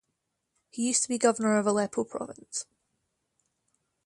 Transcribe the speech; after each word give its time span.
He 0.71 0.87
used 0.87 1.03
to 1.03 1.09
be 1.09 1.19
governor 1.19 1.59
of 1.59 1.67
Aleppo 1.67 2.03
province. 2.03 2.65